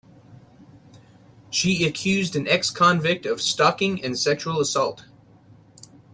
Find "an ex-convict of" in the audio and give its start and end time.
2.35-3.39